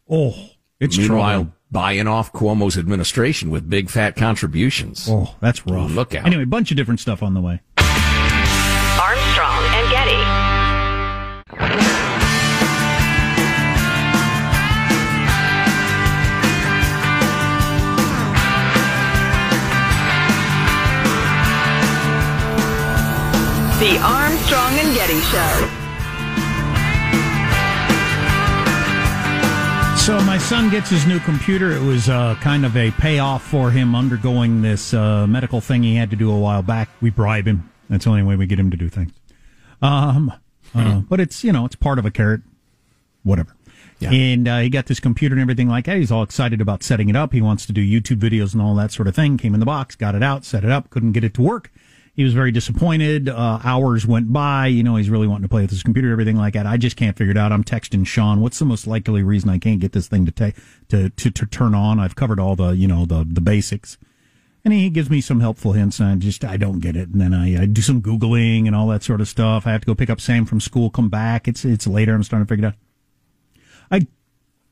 [0.08, 1.52] Oh, it's Meanwhile, troubling.
[1.70, 5.08] Buying off Cuomo's administration with big fat contributions.
[5.10, 5.90] Oh, that's rough.
[5.90, 6.26] Look out.
[6.26, 7.60] Anyway, bunch of different stuff on the way.
[8.98, 10.46] Armstrong and Getty.
[23.78, 25.85] The Armstrong and Getty Show.
[30.06, 31.72] So my son gets his new computer.
[31.72, 35.96] It was uh, kind of a payoff for him undergoing this uh, medical thing he
[35.96, 36.88] had to do a while back.
[37.00, 37.68] We bribe him.
[37.90, 39.10] That's the only way we get him to do things.
[39.82, 40.32] Um,
[40.76, 42.42] uh, but it's you know it's part of a carrot,
[43.24, 43.56] whatever.
[44.12, 45.96] And uh, he got this computer and everything like that.
[45.96, 47.32] He's all excited about setting it up.
[47.32, 49.36] He wants to do YouTube videos and all that sort of thing.
[49.36, 51.72] Came in the box, got it out, set it up, couldn't get it to work.
[52.16, 53.28] He was very disappointed.
[53.28, 54.68] Uh, hours went by.
[54.68, 56.66] You know, he's really wanting to play with his computer, everything like that.
[56.66, 57.52] I just can't figure it out.
[57.52, 58.40] I'm texting Sean.
[58.40, 61.46] What's the most likely reason I can't get this thing to ta- to, to to
[61.46, 62.00] turn on?
[62.00, 63.98] I've covered all the you know the the basics,
[64.64, 66.00] and he gives me some helpful hints.
[66.00, 67.10] And I just I don't get it.
[67.10, 69.66] And then I, I do some googling and all that sort of stuff.
[69.66, 71.46] I have to go pick up Sam from school, come back.
[71.46, 72.14] It's it's later.
[72.14, 72.74] I'm starting to figure it out.
[73.90, 74.06] I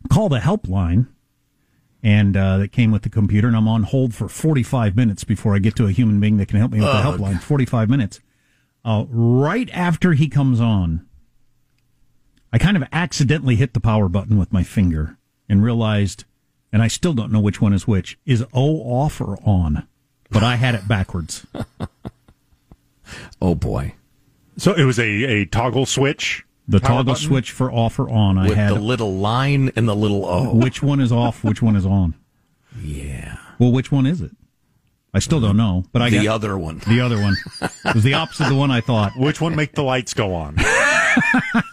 [0.08, 1.08] call the helpline
[2.04, 5.56] and uh, that came with the computer, and I'm on hold for 45 minutes before
[5.56, 7.18] I get to a human being that can help me with the Ugh.
[7.18, 7.40] helpline.
[7.40, 8.20] 45 minutes.
[8.84, 11.06] Uh, right after he comes on,
[12.52, 15.16] I kind of accidentally hit the power button with my finger
[15.48, 16.24] and realized,
[16.70, 19.88] and I still don't know which one is which, is O off or on?
[20.30, 21.46] But I had it backwards.
[23.40, 23.94] oh boy!
[24.58, 26.43] So it was a, a toggle switch.
[26.66, 27.26] The Power toggle button?
[27.28, 28.38] switch for off or on.
[28.38, 30.54] I With had the little line and the little O.
[30.54, 31.44] Which one is off?
[31.44, 32.14] Which one is on?
[32.82, 33.36] Yeah.
[33.58, 34.30] Well, which one is it?
[35.12, 36.78] I still don't know, but I The got- other one.
[36.88, 39.12] The other one it was the opposite of the one I thought.
[39.16, 40.56] Which one make the lights go on?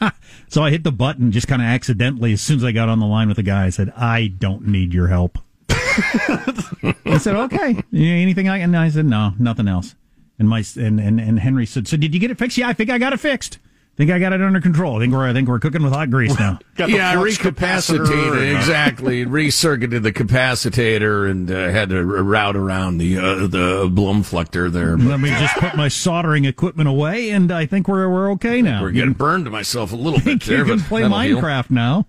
[0.50, 3.00] So I hit the button just kind of accidentally as soon as I got on
[3.00, 3.66] the line with the guy.
[3.66, 5.38] I said, "I don't need your help."
[5.70, 9.96] I said, "Okay, anything I?" And I said, "No, nothing else."
[10.40, 12.74] And my and and, and Henry said, "So did you get it fixed?" Yeah, I
[12.74, 13.60] think I got it fixed.
[13.94, 14.96] I think I got it under control.
[14.96, 16.60] I think we're I think we're cooking with hot grease now.
[16.78, 19.26] yeah, recapacitated exactly.
[19.28, 24.98] Recircuited the capacitator and uh, had to route around the uh, the Blumflector there.
[24.98, 28.82] Let me just put my soldering equipment away, and I think we're we're okay now.
[28.82, 31.42] We're getting burned to myself a little bit you can play that'll heal.
[31.42, 32.08] Minecraft now.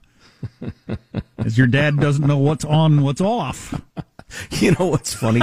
[1.39, 3.81] As your dad doesn't know what's on, what's off.
[4.51, 5.43] You know what's funny?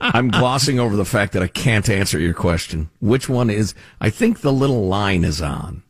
[0.00, 2.90] I'm glossing over the fact that I can't answer your question.
[3.00, 3.74] Which one is?
[4.00, 5.82] I think the little line is on.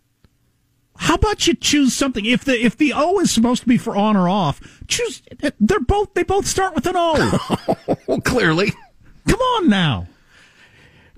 [0.97, 2.25] How about you choose something?
[2.25, 5.23] If the if the O is supposed to be for on or off, choose.
[5.59, 7.57] They're both they both start with an O.
[8.07, 8.73] well, clearly.
[9.29, 10.07] Come on now.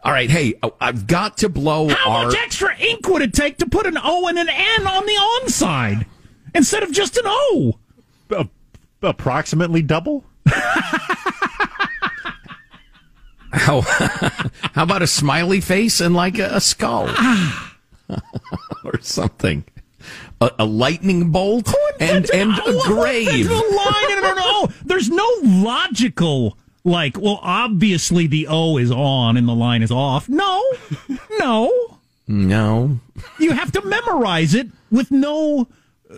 [0.02, 2.24] All right, hey, I- I've got to blow How our.
[2.26, 5.12] much extra ink would it take to put an O and an N on the
[5.12, 6.06] on side
[6.54, 7.74] instead of just an O?
[9.02, 10.24] approximately double.
[13.56, 13.80] How,
[14.74, 17.08] how about a smiley face and like a, a skull
[18.84, 19.64] or something?
[20.40, 23.48] A, a lightning bolt and and a grave.
[23.48, 24.68] There's no line in it or.
[24.84, 27.18] There's no logical like.
[27.18, 30.28] Well, obviously the O is on and the line is off.
[30.28, 30.62] No,
[31.38, 31.98] no.
[32.28, 33.00] No.
[33.38, 35.68] You have to memorize it with no,
[36.10, 36.16] uh,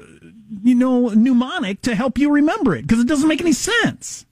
[0.62, 4.26] you know, mnemonic to help you remember it because it doesn't make any sense.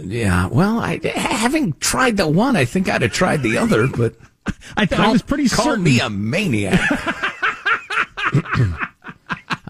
[0.00, 4.14] Yeah, well, I having tried the one, I think I'd have tried the other, but
[4.76, 5.84] I, th- I was pretty call certain.
[5.84, 6.80] me a maniac.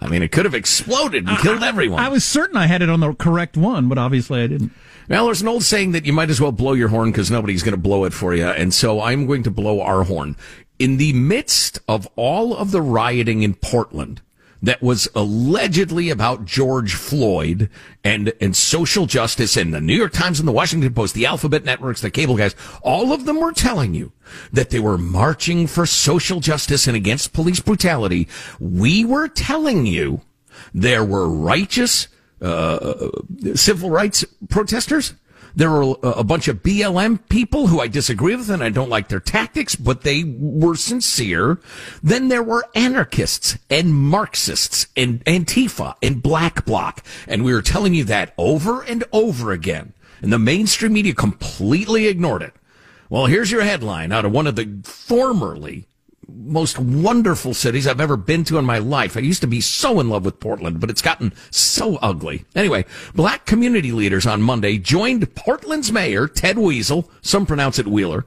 [0.01, 1.99] I mean, it could have exploded and killed everyone.
[1.99, 4.71] I was certain I had it on the correct one, but obviously I didn't.
[5.09, 7.63] Well, there's an old saying that you might as well blow your horn because nobody's
[7.63, 8.45] going to blow it for you.
[8.45, 10.35] And so I'm going to blow our horn.
[10.77, 14.21] In the midst of all of the rioting in Portland
[14.61, 17.69] that was allegedly about George Floyd
[18.03, 21.63] and, and social justice and the New York Times and the Washington Post, the alphabet
[21.63, 24.11] networks, the cable guys, all of them were telling you
[24.51, 28.27] that they were marching for social justice and against police brutality.
[28.59, 30.21] We were telling you
[30.73, 32.07] there were righteous
[32.41, 33.09] uh,
[33.55, 35.13] civil rights protesters.
[35.55, 39.07] There were a bunch of BLM people who I disagree with and I don't like
[39.07, 41.59] their tactics, but they were sincere.
[42.03, 47.03] Then there were anarchists and Marxists and Antifa and Black Bloc.
[47.27, 49.93] And we were telling you that over and over again.
[50.21, 52.53] And the mainstream media completely ignored it.
[53.09, 55.87] Well, here's your headline out of one of the formerly
[56.35, 59.17] most wonderful cities I've ever been to in my life.
[59.17, 62.45] I used to be so in love with Portland, but it's gotten so ugly.
[62.55, 68.25] Anyway, black community leaders on Monday joined Portland's mayor, Ted Weasel, some pronounce it Wheeler,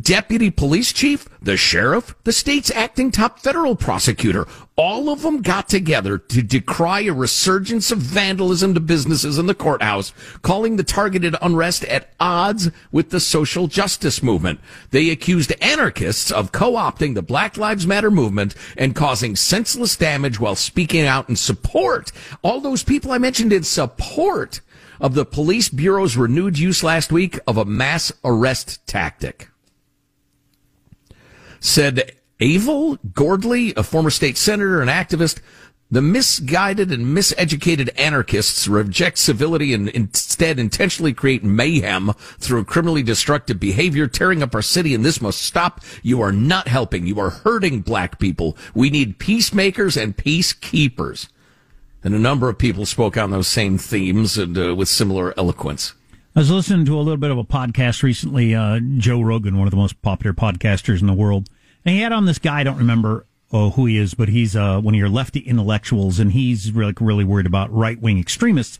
[0.00, 4.46] deputy police chief, the sheriff, the state's acting top federal prosecutor.
[4.76, 9.54] All of them got together to decry a resurgence of vandalism to businesses in the
[9.54, 14.58] courthouse, calling the targeted unrest at odds with the social justice movement.
[14.90, 20.56] They accused anarchists of co-opting the Black Lives Matter movement and causing senseless damage while
[20.56, 22.10] speaking out in support.
[22.42, 24.60] All those people I mentioned in support
[25.00, 29.50] of the police bureau's renewed use last week of a mass arrest tactic.
[31.60, 35.40] Said Avel Gordly, a former state senator and activist,
[35.90, 43.60] the misguided and miseducated anarchists reject civility and instead intentionally create mayhem through criminally destructive
[43.60, 45.80] behavior, tearing up our city, and this must stop.
[46.02, 47.06] You are not helping.
[47.06, 48.56] You are hurting black people.
[48.74, 51.28] We need peacemakers and peacekeepers.
[52.04, 55.94] And a number of people spoke on those same themes and uh, with similar eloquence.
[56.36, 59.66] I was listening to a little bit of a podcast recently, uh, Joe Rogan, one
[59.66, 61.48] of the most popular podcasters in the world.
[61.84, 64.54] And he had on this guy, I don't remember uh, who he is, but he's
[64.54, 68.78] uh, one of your lefty intellectuals, and he's really, really worried about right wing extremists.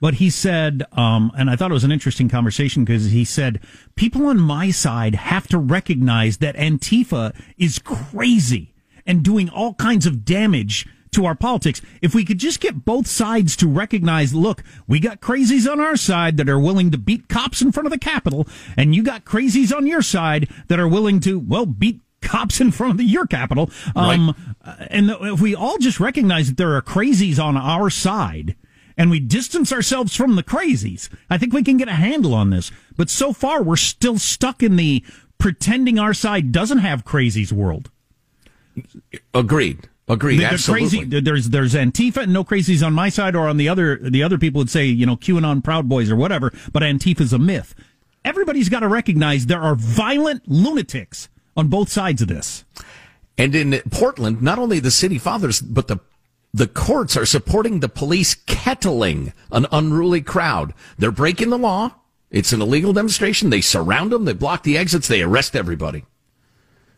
[0.00, 3.60] But he said, um, and I thought it was an interesting conversation because he said,
[3.96, 8.74] people on my side have to recognize that Antifa is crazy
[9.06, 11.80] and doing all kinds of damage to our politics.
[12.00, 15.96] If we could just get both sides to recognize, look, we got crazies on our
[15.96, 18.46] side that are willing to beat cops in front of the Capitol,
[18.76, 22.70] and you got crazies on your side that are willing to, well, beat cops in
[22.70, 23.70] front of the, your Capitol.
[23.94, 24.34] Um,
[24.64, 24.88] right.
[24.90, 28.56] And if we all just recognize that there are crazies on our side,
[28.96, 32.50] and we distance ourselves from the crazies, I think we can get a handle on
[32.50, 32.70] this.
[32.96, 35.04] But so far, we're still stuck in the
[35.38, 37.90] pretending our side doesn't have crazies world.
[39.34, 39.88] Agreed.
[40.08, 40.38] Agreed.
[40.38, 40.98] The, absolutely.
[40.98, 44.22] Crazy, there's there's Antifa and no crazies on my side, or on the other the
[44.22, 46.52] other people would say you know QAnon Proud Boys or whatever.
[46.72, 47.74] But Antifa's a myth.
[48.24, 52.64] Everybody's got to recognize there are violent lunatics on both sides of this.
[53.38, 56.00] And in Portland, not only the city fathers, but the
[56.52, 60.74] the courts are supporting the police kettling an unruly crowd.
[60.98, 61.94] They're breaking the law.
[62.30, 63.50] It's an illegal demonstration.
[63.50, 64.24] They surround them.
[64.24, 65.08] They block the exits.
[65.08, 66.04] They arrest everybody.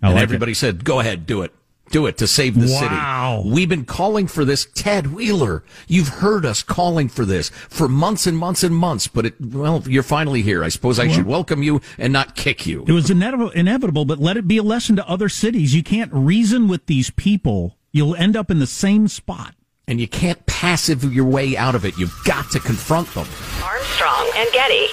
[0.02, 0.56] I and like everybody it.
[0.56, 1.52] said, "Go ahead, do it."
[1.90, 3.40] Do it to save the wow.
[3.42, 3.54] city.
[3.54, 4.66] We've been calling for this.
[4.74, 9.26] Ted Wheeler, you've heard us calling for this for months and months and months, but
[9.26, 10.64] it, well, you're finally here.
[10.64, 12.84] I suppose I well, should welcome you and not kick you.
[12.86, 15.74] It was inevitable, inevitable, but let it be a lesson to other cities.
[15.74, 17.76] You can't reason with these people.
[17.92, 19.54] You'll end up in the same spot.
[19.86, 21.98] And you can't passive your way out of it.
[21.98, 23.26] You've got to confront them.
[23.62, 24.86] Armstrong and Getty.